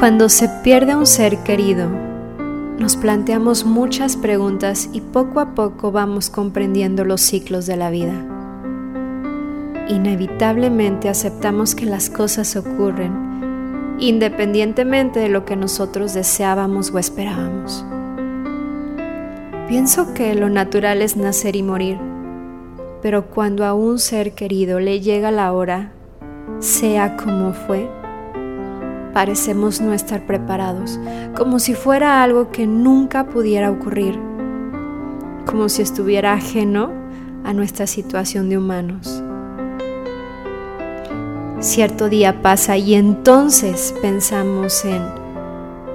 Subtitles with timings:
[0.00, 1.86] Cuando se pierde un ser querido,
[2.78, 8.14] nos planteamos muchas preguntas y poco a poco vamos comprendiendo los ciclos de la vida.
[9.90, 17.84] Inevitablemente aceptamos que las cosas ocurren, independientemente de lo que nosotros deseábamos o esperábamos.
[19.68, 21.98] Pienso que lo natural es nacer y morir,
[23.02, 25.92] pero cuando a un ser querido le llega la hora,
[26.58, 27.99] sea como fue,
[29.12, 30.98] parecemos no estar preparados,
[31.36, 34.18] como si fuera algo que nunca pudiera ocurrir,
[35.46, 36.92] como si estuviera ajeno
[37.44, 39.22] a nuestra situación de humanos.
[41.60, 45.02] Cierto día pasa y entonces pensamos en,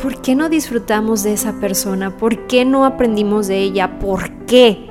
[0.02, 2.18] ¿por qué no disfrutamos de esa persona?
[2.18, 4.00] ¿Por qué no aprendimos de ella?
[4.00, 4.88] ¿Por qué?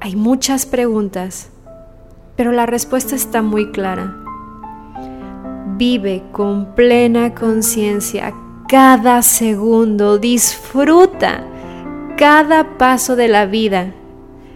[0.00, 1.50] Hay muchas preguntas,
[2.36, 4.21] pero la respuesta está muy clara
[5.84, 8.32] Vive con plena conciencia
[8.68, 11.42] cada segundo, disfruta
[12.16, 13.92] cada paso de la vida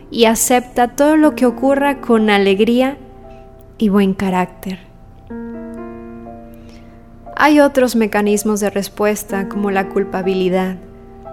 [0.08, 2.96] y acepta todo lo que ocurra con alegría
[3.77, 4.78] y buen carácter.
[7.34, 10.77] Hay otros mecanismos de respuesta como la culpabilidad,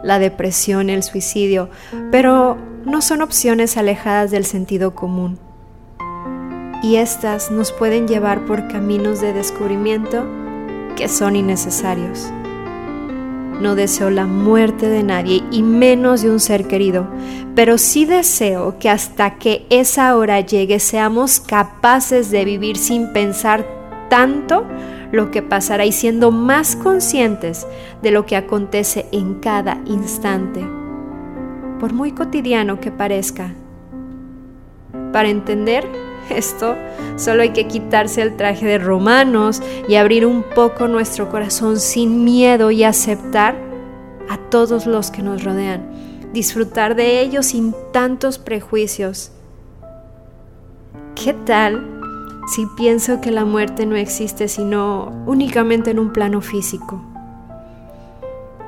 [0.04, 1.70] la depresión, el suicidio,
[2.12, 5.38] pero no son opciones alejadas del sentido común
[6.84, 10.26] y éstas nos pueden llevar por caminos de descubrimiento
[10.98, 12.30] que son innecesarios.
[13.62, 17.08] No deseo la muerte de nadie y menos de un ser querido,
[17.56, 23.66] pero sí deseo que hasta que esa hora llegue seamos capaces de vivir sin pensar
[24.10, 24.66] tanto
[25.14, 27.66] lo que pasará y siendo más conscientes
[28.02, 30.66] de lo que acontece en cada instante,
[31.80, 33.54] por muy cotidiano que parezca.
[35.14, 35.88] Para entender
[36.30, 36.76] esto
[37.16, 42.24] solo hay que quitarse el traje de romanos y abrir un poco nuestro corazón sin
[42.24, 43.56] miedo y aceptar
[44.30, 49.32] a todos los que nos rodean, disfrutar de ellos sin tantos prejuicios.
[51.16, 51.90] ¿Qué tal
[52.54, 57.02] si pienso que la muerte no existe sino únicamente en un plano físico?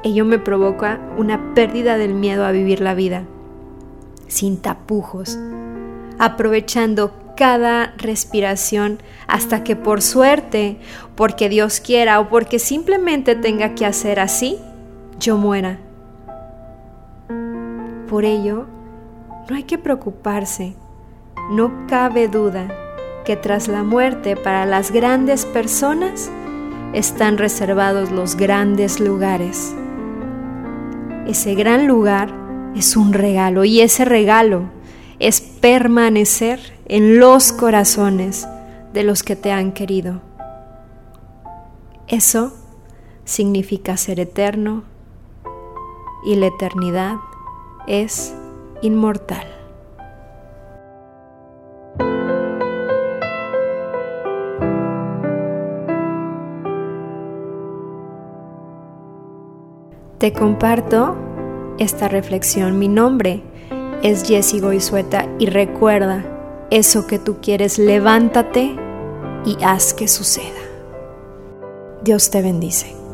[0.03, 3.23] Ello me provoca una pérdida del miedo a vivir la vida,
[4.27, 5.39] sin tapujos,
[6.19, 10.77] aprovechando cada respiración hasta que por suerte,
[11.15, 14.57] porque Dios quiera o porque simplemente tenga que hacer así,
[15.19, 15.79] yo muera.
[18.09, 18.67] Por ello,
[19.49, 20.75] no hay que preocuparse.
[21.51, 22.67] No cabe duda
[23.25, 26.31] que tras la muerte para las grandes personas
[26.93, 29.75] están reservados los grandes lugares.
[31.27, 32.33] Ese gran lugar
[32.75, 34.69] es un regalo y ese regalo
[35.19, 38.47] es permanecer en los corazones
[38.93, 40.21] de los que te han querido.
[42.07, 42.53] Eso
[43.23, 44.83] significa ser eterno
[46.25, 47.15] y la eternidad
[47.87, 48.35] es
[48.81, 49.55] inmortal.
[60.17, 61.15] Te comparto
[61.77, 62.79] esta reflexión.
[62.79, 63.43] Mi nombre
[64.03, 66.23] es Jessie Goizueta y recuerda,
[66.71, 68.75] eso que tú quieres, levántate
[69.45, 70.45] y haz que suceda.
[72.03, 73.04] Dios te bendice.